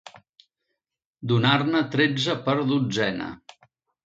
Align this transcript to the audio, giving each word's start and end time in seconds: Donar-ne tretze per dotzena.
Donar-ne 1.31 1.83
tretze 1.97 2.37
per 2.49 2.57
dotzena. 2.73 3.31